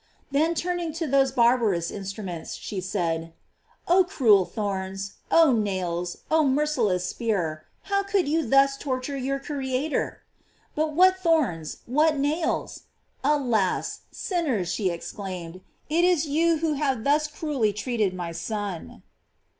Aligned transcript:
Then 0.31 0.55
turning 0.55 0.93
to 0.93 1.05
those 1.05 1.31
barbarous 1.31 1.91
instruments, 1.91 2.55
she 2.55 2.81
said: 2.81 3.33
Oh 3.87 4.03
cruel 4.03 4.45
thorns, 4.45 5.17
oh 5.29 5.51
nails, 5.53 6.23
oh 6.31 6.43
merciless 6.43 7.05
spear, 7.05 7.65
how 7.83 8.01
could 8.01 8.27
you 8.27 8.43
thus 8.49 8.77
torture 8.79 9.15
your 9.15 9.37
Creator? 9.39 10.23
But 10.73 10.93
what 10.93 11.17
thorns, 11.19 11.83
what 11.85 12.17
nails? 12.17 12.85
Alas! 13.23 13.99
sinners, 14.09 14.73
she 14.73 14.89
exclaimed, 14.89 15.61
it 15.87 16.03
is 16.03 16.25
you 16.25 16.57
who 16.57 16.73
have 16.73 17.03
thus 17.03 17.27
cruelly 17.27 17.71
treated 17.71 18.11
my 18.15 18.31
Son. 18.31 19.03